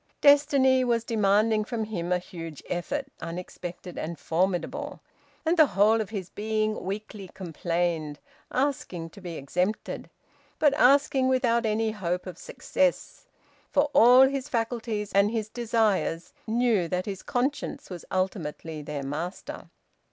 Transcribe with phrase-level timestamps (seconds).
[0.21, 4.99] Destiny was demanding from him a huge effort, unexpected and formidable,
[5.45, 8.17] and the whole of his being weakly complained,
[8.51, 10.09] asking to be exempted,
[10.57, 13.27] but asking without any hope of success;
[13.69, 19.69] for all his faculties and his desires knew that his conscience was ultimately their master.